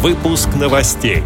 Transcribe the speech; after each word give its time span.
Выпуск 0.00 0.50
новостей. 0.54 1.24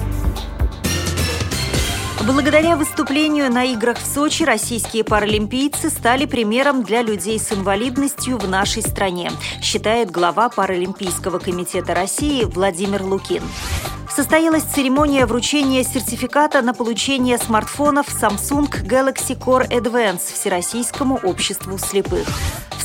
Благодаря 2.24 2.74
выступлению 2.76 3.52
на 3.52 3.66
играх 3.66 3.98
в 3.98 4.06
Сочи 4.06 4.44
российские 4.44 5.04
паралимпийцы 5.04 5.90
стали 5.90 6.24
примером 6.24 6.82
для 6.82 7.02
людей 7.02 7.38
с 7.38 7.52
инвалидностью 7.52 8.38
в 8.38 8.48
нашей 8.48 8.80
стране, 8.80 9.30
считает 9.60 10.10
глава 10.10 10.48
Паралимпийского 10.48 11.38
комитета 11.38 11.94
России 11.94 12.44
Владимир 12.44 13.02
Лукин. 13.02 13.42
Состоялась 14.08 14.62
церемония 14.62 15.26
вручения 15.26 15.84
сертификата 15.84 16.62
на 16.62 16.72
получение 16.72 17.36
смартфонов 17.36 18.06
Samsung 18.08 18.70
Galaxy 18.86 19.38
Core 19.38 19.68
Advance 19.68 20.32
Всероссийскому 20.32 21.20
обществу 21.22 21.76
слепых. 21.76 22.26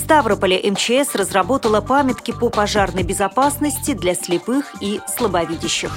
Ставрополе 0.08 0.62
МЧС 0.72 1.16
разработала 1.16 1.82
памятки 1.82 2.32
по 2.32 2.50
пожарной 2.50 3.04
безопасности 3.04 3.94
для 3.94 4.16
слепых 4.16 4.74
и 4.80 5.02
слабовидящих. 5.06 5.92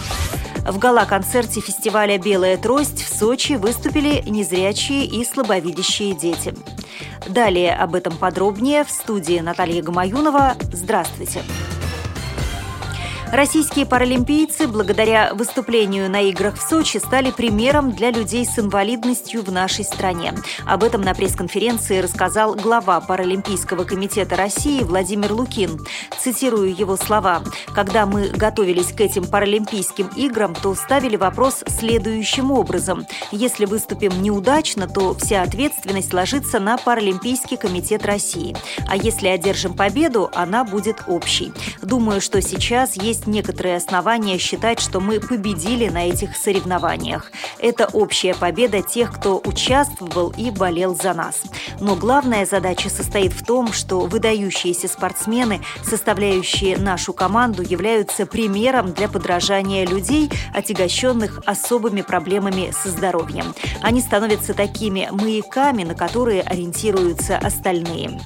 В 0.66 0.78
гала-концерте 0.80 1.60
фестиваля 1.60 2.18
«Белая 2.18 2.56
трость» 2.56 3.04
в 3.04 3.16
Сочи 3.16 3.52
выступили 3.52 4.20
незрячие 4.28 5.04
и 5.04 5.24
слабовидящие 5.24 6.14
дети. 6.14 6.56
Далее 7.28 7.72
об 7.72 7.94
этом 7.94 8.16
подробнее 8.16 8.82
в 8.82 8.90
студии 8.90 9.38
Наталья 9.38 9.80
Гамаюнова. 9.80 10.56
Здравствуйте! 10.72 11.44
Здравствуйте! 11.44 11.69
Российские 13.32 13.86
паралимпийцы 13.86 14.66
благодаря 14.66 15.32
выступлению 15.34 16.10
на 16.10 16.20
играх 16.20 16.56
в 16.56 16.68
Сочи 16.68 16.96
стали 16.96 17.30
примером 17.30 17.92
для 17.92 18.10
людей 18.10 18.44
с 18.44 18.58
инвалидностью 18.58 19.44
в 19.44 19.52
нашей 19.52 19.84
стране. 19.84 20.34
Об 20.66 20.82
этом 20.82 21.00
на 21.02 21.14
пресс-конференции 21.14 22.00
рассказал 22.00 22.56
глава 22.56 23.00
Паралимпийского 23.00 23.84
комитета 23.84 24.34
России 24.34 24.82
Владимир 24.82 25.32
Лукин. 25.32 25.78
Цитирую 26.18 26.74
его 26.76 26.96
слова. 26.96 27.44
«Когда 27.72 28.04
мы 28.04 28.30
готовились 28.30 28.92
к 28.92 29.00
этим 29.00 29.24
Паралимпийским 29.24 30.08
играм, 30.16 30.52
то 30.52 30.74
ставили 30.74 31.14
вопрос 31.14 31.62
следующим 31.68 32.50
образом. 32.50 33.06
Если 33.30 33.64
выступим 33.64 34.22
неудачно, 34.22 34.88
то 34.88 35.14
вся 35.14 35.42
ответственность 35.42 36.12
ложится 36.12 36.58
на 36.58 36.78
Паралимпийский 36.78 37.56
комитет 37.56 38.04
России. 38.04 38.56
А 38.88 38.96
если 38.96 39.28
одержим 39.28 39.74
победу, 39.74 40.30
она 40.34 40.64
будет 40.64 41.04
общей. 41.06 41.52
Думаю, 41.80 42.20
что 42.20 42.42
сейчас 42.42 42.96
есть 42.96 43.19
есть 43.20 43.26
некоторые 43.26 43.76
основания 43.76 44.38
считать, 44.38 44.80
что 44.80 45.00
мы 45.00 45.20
победили 45.20 45.88
на 45.88 46.08
этих 46.08 46.36
соревнованиях. 46.36 47.30
Это 47.58 47.86
общая 47.92 48.34
победа 48.34 48.80
тех, 48.82 49.12
кто 49.12 49.40
участвовал 49.44 50.32
и 50.36 50.50
болел 50.50 50.94
за 50.94 51.12
нас. 51.12 51.42
Но 51.80 51.96
главная 51.96 52.46
задача 52.46 52.88
состоит 52.88 53.32
в 53.32 53.44
том, 53.44 53.72
что 53.72 54.00
выдающиеся 54.00 54.88
спортсмены, 54.88 55.60
составляющие 55.82 56.78
нашу 56.78 57.12
команду, 57.12 57.62
являются 57.62 58.24
примером 58.24 58.92
для 58.92 59.08
подражания 59.08 59.86
людей, 59.86 60.30
отягощенных 60.54 61.42
особыми 61.44 62.00
проблемами 62.00 62.72
со 62.72 62.88
здоровьем. 62.88 63.54
Они 63.82 64.00
становятся 64.00 64.54
такими 64.54 65.08
маяками, 65.10 65.84
на 65.84 65.94
которые 65.94 66.40
ориентируются 66.42 67.36
остальные. 67.36 68.18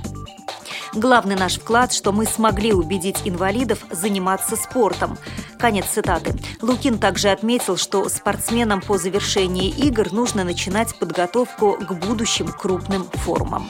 Главный 0.94 1.34
наш 1.34 1.58
вклад, 1.58 1.92
что 1.92 2.12
мы 2.12 2.24
смогли 2.24 2.72
убедить 2.72 3.22
инвалидов 3.24 3.80
заниматься 3.90 4.54
спортом. 4.54 5.18
Конец 5.58 5.86
цитаты. 5.86 6.34
Лукин 6.62 6.98
также 6.98 7.30
отметил, 7.30 7.76
что 7.76 8.08
спортсменам 8.08 8.80
по 8.80 8.96
завершении 8.96 9.70
игр 9.70 10.12
нужно 10.12 10.44
начинать 10.44 10.96
подготовку 10.96 11.72
к 11.72 11.92
будущим 11.94 12.46
крупным 12.46 13.04
форумам. 13.12 13.68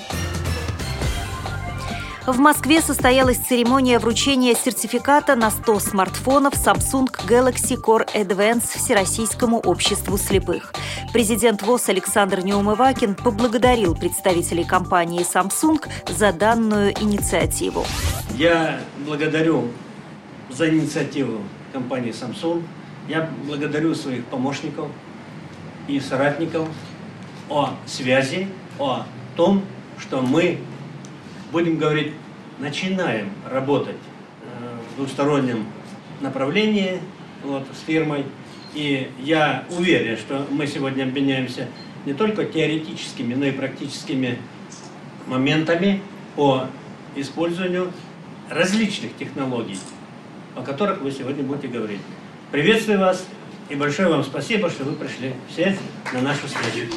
В 2.26 2.38
Москве 2.38 2.80
состоялась 2.80 3.36
церемония 3.36 3.98
вручения 3.98 4.54
сертификата 4.54 5.36
на 5.36 5.50
100 5.50 5.78
смартфонов 5.78 6.54
Samsung 6.54 7.10
Galaxy 7.28 7.78
Core 7.78 8.08
Advance 8.14 8.78
Всероссийскому 8.78 9.58
обществу 9.58 10.16
слепых. 10.16 10.72
Президент 11.12 11.60
ВОЗ 11.60 11.90
Александр 11.90 12.40
Неумывакин 12.40 13.14
поблагодарил 13.14 13.94
представителей 13.94 14.64
компании 14.64 15.20
Samsung 15.20 15.86
за 16.08 16.32
данную 16.32 16.94
инициативу. 16.98 17.84
Я 18.38 18.80
благодарю 19.06 19.68
за 20.48 20.70
инициативу 20.70 21.42
компании 21.74 22.12
Samsung. 22.12 22.62
Я 23.06 23.28
благодарю 23.46 23.94
своих 23.94 24.24
помощников 24.24 24.88
и 25.88 26.00
соратников 26.00 26.68
о 27.50 27.74
связи, 27.84 28.48
о 28.78 29.04
том, 29.36 29.62
что 29.98 30.22
мы 30.22 30.58
будем 31.54 31.78
говорить, 31.78 32.12
начинаем 32.58 33.30
работать 33.48 33.94
э, 34.42 34.76
в 34.92 34.96
двустороннем 34.96 35.64
направлении 36.20 36.98
вот, 37.44 37.62
с 37.72 37.86
фирмой. 37.86 38.24
И 38.74 39.08
я 39.20 39.64
уверен, 39.70 40.16
что 40.16 40.46
мы 40.50 40.66
сегодня 40.66 41.04
обменяемся 41.04 41.68
не 42.06 42.12
только 42.12 42.44
теоретическими, 42.44 43.34
но 43.34 43.46
и 43.46 43.52
практическими 43.52 44.38
моментами 45.28 46.02
по 46.34 46.66
использованию 47.14 47.92
различных 48.50 49.16
технологий, 49.16 49.78
о 50.56 50.62
которых 50.62 51.02
вы 51.02 51.12
сегодня 51.12 51.44
будете 51.44 51.68
говорить. 51.68 52.00
Приветствую 52.50 52.98
вас 52.98 53.24
и 53.68 53.76
большое 53.76 54.08
вам 54.08 54.24
спасибо, 54.24 54.68
что 54.70 54.82
вы 54.82 54.96
пришли 54.96 55.32
все 55.48 55.78
на 56.12 56.20
нашу 56.20 56.48
встречу. 56.48 56.92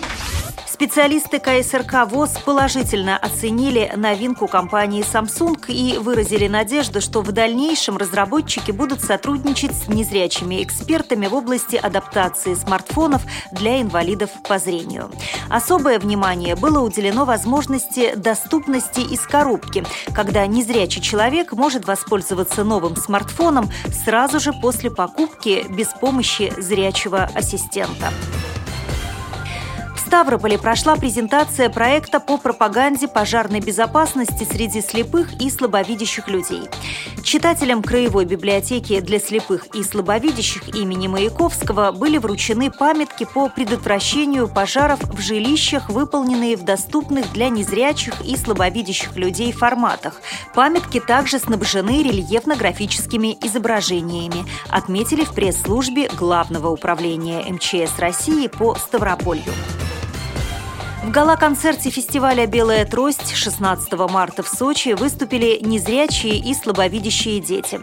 Специалисты 0.77 1.39
КСРК 1.39 2.07
ВОЗ 2.07 2.37
положительно 2.45 3.17
оценили 3.17 3.91
новинку 3.95 4.47
компании 4.47 5.03
Samsung 5.03 5.57
и 5.69 5.97
выразили 5.97 6.47
надежду, 6.47 7.01
что 7.01 7.23
в 7.23 7.31
дальнейшем 7.31 7.97
разработчики 7.97 8.69
будут 8.69 9.01
сотрудничать 9.01 9.71
с 9.73 9.87
незрячими 9.87 10.61
экспертами 10.61 11.25
в 11.25 11.33
области 11.33 11.77
адаптации 11.77 12.53
смартфонов 12.53 13.23
для 13.51 13.81
инвалидов 13.81 14.29
по 14.47 14.59
зрению. 14.59 15.09
Особое 15.49 15.97
внимание 15.97 16.55
было 16.55 16.81
уделено 16.81 17.25
возможности 17.25 18.13
доступности 18.13 18.99
из 18.99 19.21
коробки, 19.21 19.83
когда 20.13 20.45
незрячий 20.45 21.01
человек 21.01 21.53
может 21.53 21.87
воспользоваться 21.87 22.63
новым 22.63 22.97
смартфоном 22.97 23.71
сразу 24.05 24.39
же 24.39 24.53
после 24.53 24.91
покупки 24.91 25.65
без 25.69 25.87
помощи 25.87 26.53
зрячего 26.55 27.23
ассистента. 27.33 28.13
Ставрополе 30.07 30.57
прошла 30.57 30.95
презентация 30.95 31.69
проекта 31.69 32.21
по 32.21 32.37
пропаганде 32.37 33.09
пожарной 33.09 33.59
безопасности 33.59 34.45
среди 34.49 34.81
слепых 34.81 35.33
и 35.41 35.49
слабовидящих 35.49 36.29
людей. 36.29 36.61
Читателям 37.23 37.83
Краевой 37.83 38.23
библиотеки 38.23 39.01
для 39.01 39.19
слепых 39.19 39.65
и 39.75 39.83
слабовидящих 39.83 40.73
имени 40.73 41.09
Маяковского 41.09 41.91
были 41.91 42.19
вручены 42.19 42.71
памятки 42.71 43.25
по 43.25 43.49
предотвращению 43.49 44.47
пожаров 44.47 45.01
в 45.01 45.19
жилищах, 45.19 45.89
выполненные 45.89 46.55
в 46.55 46.63
доступных 46.63 47.33
для 47.33 47.49
незрячих 47.49 48.13
и 48.21 48.37
слабовидящих 48.37 49.17
людей 49.17 49.51
форматах. 49.51 50.21
Памятки 50.55 51.01
также 51.01 51.37
снабжены 51.37 52.01
рельефно-графическими 52.01 53.37
изображениями, 53.43 54.45
отметили 54.69 55.25
в 55.25 55.33
пресс-службе 55.33 56.09
Главного 56.17 56.69
управления 56.69 57.43
МЧС 57.51 57.99
России 57.99 58.47
по 58.47 58.73
Ставрополью. 58.75 59.51
В 61.07 61.11
гала-концерте 61.11 61.89
фестиваля 61.89 62.45
«Белая 62.47 62.83
трость» 62.83 63.33
16 63.33 63.93
марта 64.11 64.43
в 64.43 64.49
Сочи 64.49 64.89
выступили 64.89 65.57
незрячие 65.61 66.37
и 66.37 66.53
слабовидящие 66.53 67.39
дети. 67.39 67.79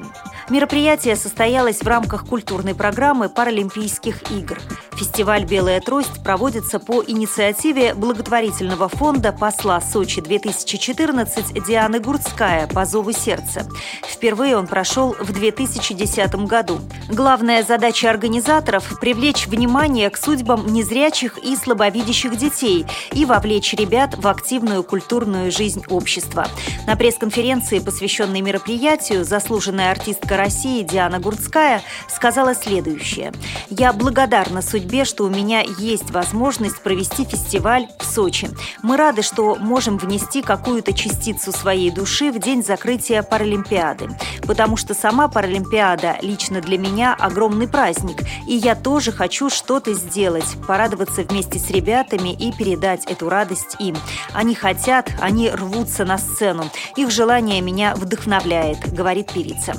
Мероприятие 0.50 1.16
состоялось 1.16 1.80
в 1.80 1.86
рамках 1.86 2.26
культурной 2.26 2.74
программы 2.74 3.30
Паралимпийских 3.30 4.30
игр. 4.30 4.60
Фестиваль 4.92 5.44
«Белая 5.44 5.80
трость» 5.80 6.22
проводится 6.22 6.78
по 6.78 7.02
инициативе 7.02 7.94
благотворительного 7.94 8.88
фонда 8.88 9.32
посла 9.32 9.80
Сочи-2014 9.80 11.66
Дианы 11.66 11.98
Гурцкая 11.98 12.66
по 12.68 12.84
зову 12.84 13.12
сердца. 13.12 13.66
Впервые 14.06 14.56
он 14.56 14.66
прошел 14.66 15.16
в 15.18 15.32
2010 15.32 16.34
году. 16.46 16.78
Главная 17.08 17.62
задача 17.62 18.10
организаторов– 18.10 18.98
привлечь 19.00 19.46
внимание 19.46 20.10
к 20.10 20.18
судьбам 20.18 20.66
незрячих 20.66 21.38
и 21.38 21.56
слабовидящих 21.56 22.36
детей 22.36 22.86
и 23.12 23.24
вовлечь 23.24 23.72
ребят 23.74 24.14
в 24.16 24.28
активную 24.28 24.84
культурную 24.84 25.50
жизнь 25.50 25.84
общества. 25.88 26.46
На 26.86 26.96
пресс-конференции, 26.96 27.78
посвященной 27.78 28.42
мероприятию, 28.42 29.24
заслуженная 29.24 29.90
артистка 29.90 30.33
артистка 30.34 30.36
России 30.36 30.82
Диана 30.82 31.20
Гурцкая 31.20 31.82
сказала 32.08 32.54
следующее. 32.54 33.32
«Я 33.70 33.92
благодарна 33.92 34.62
судьбе, 34.62 35.04
что 35.04 35.24
у 35.24 35.28
меня 35.28 35.62
есть 35.78 36.10
возможность 36.10 36.82
провести 36.82 37.24
фестиваль 37.24 37.86
в 37.98 38.04
Сочи. 38.04 38.48
Мы 38.82 38.96
рады, 38.96 39.22
что 39.22 39.56
можем 39.56 39.98
внести 39.98 40.42
какую-то 40.42 40.92
частицу 40.92 41.52
своей 41.52 41.90
души 41.90 42.30
в 42.30 42.38
день 42.38 42.64
закрытия 42.64 43.22
Паралимпиады. 43.22 44.10
Потому 44.46 44.76
что 44.76 44.94
сама 44.94 45.28
Паралимпиада 45.28 46.16
лично 46.22 46.60
для 46.60 46.78
меня 46.78 47.14
огромный 47.14 47.68
праздник, 47.68 48.22
и 48.46 48.54
я 48.54 48.74
тоже 48.74 49.12
хочу 49.12 49.50
что-то 49.50 49.94
сделать, 49.94 50.56
порадоваться 50.66 51.22
вместе 51.22 51.58
с 51.58 51.70
ребятами 51.70 52.32
и 52.32 52.52
передать 52.52 53.06
эту 53.06 53.28
радость 53.28 53.76
им. 53.78 53.96
Они 54.32 54.54
хотят, 54.54 55.10
они 55.20 55.50
рвутся 55.50 56.04
на 56.04 56.18
сцену. 56.18 56.64
Их 56.96 57.10
желание 57.10 57.60
меня 57.60 57.94
вдохновляет»,— 57.94 58.92
говорит 58.94 59.32
певица. 59.32 59.74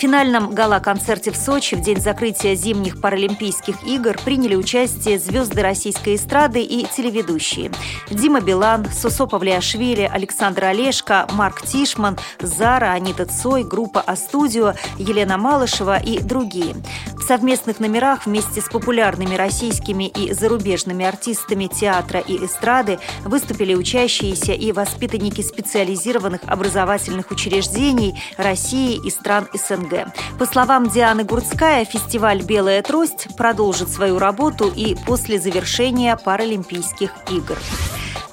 Финальном 0.00 0.54
гала-концерте 0.54 1.30
в 1.30 1.36
Сочи 1.36 1.74
в 1.74 1.82
день 1.82 2.00
закрытия 2.00 2.54
зимних 2.54 3.02
Паралимпийских 3.02 3.86
игр 3.86 4.16
приняли 4.24 4.56
участие 4.56 5.18
звезды 5.18 5.60
российской 5.60 6.16
эстрады 6.16 6.62
и 6.62 6.86
телеведущие. 6.86 7.70
Дима 8.08 8.40
Билан, 8.40 8.86
Сусо 8.90 9.26
Павлиашвили, 9.26 10.10
Александр 10.10 10.64
Олешко, 10.64 11.28
Марк 11.32 11.66
Тишман, 11.66 12.16
Зара, 12.40 12.92
Анита 12.92 13.26
Цой, 13.26 13.62
группа 13.62 14.00
«А-студио», 14.00 14.72
Елена 14.96 15.36
Малышева 15.36 15.98
и 15.98 16.18
другие. 16.18 16.76
В 17.12 17.22
совместных 17.22 17.78
номерах 17.78 18.24
вместе 18.24 18.62
с 18.62 18.70
популярными 18.70 19.34
российскими 19.34 20.04
и 20.08 20.32
зарубежными 20.32 21.04
артистами 21.04 21.66
театра 21.66 22.20
и 22.20 22.42
эстрады 22.46 22.98
выступили 23.24 23.74
учащиеся 23.74 24.52
и 24.52 24.72
воспитанники 24.72 25.42
специализированных 25.42 26.40
образовательных 26.46 27.30
учреждений 27.30 28.18
России 28.38 28.98
и 29.06 29.10
стран 29.10 29.46
СНГ. 29.52 29.89
По 30.38 30.46
словам 30.46 30.88
Дианы 30.88 31.24
Гурцкая, 31.24 31.84
фестиваль 31.84 32.42
«Белая 32.42 32.82
трость» 32.82 33.28
продолжит 33.36 33.90
свою 33.90 34.18
работу 34.18 34.68
и 34.68 34.94
после 35.06 35.38
завершения 35.38 36.16
Паралимпийских 36.16 37.10
игр. 37.30 37.58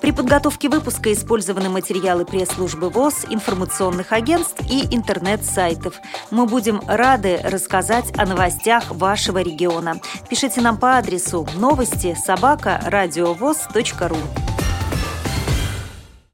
При 0.02 0.12
подготовке 0.12 0.70
выпуска 0.70 1.12
использованы 1.12 1.70
материалы 1.70 2.24
пресс-службы 2.24 2.90
ВОЗ, 2.90 3.26
информационных 3.30 4.14
агентств 4.14 4.62
и 4.70 4.96
интернет-сайтов. 4.96 5.96
Мы 6.32 6.46
будем 6.46 6.82
рады 6.88 7.40
рассказать 7.44 8.18
о 8.18 8.26
новостях 8.26 8.92
вашего 8.92 9.40
региона. 9.40 10.00
Пишите 10.30 10.62
нам 10.62 10.78
по 10.78 10.98
адресу 10.98 11.48
новости 11.56 12.16
собака 12.24 12.80
ру. 12.86 14.18